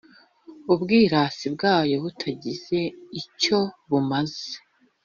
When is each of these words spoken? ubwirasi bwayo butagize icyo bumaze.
ubwirasi 0.73 1.45
bwayo 1.55 1.95
butagize 2.03 2.79
icyo 3.21 3.59
bumaze. 3.89 4.49